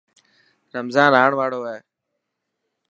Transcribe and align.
رمضان 0.75 1.11
آن 1.23 1.31
واڙو 1.37 1.61
هي. 1.69 1.79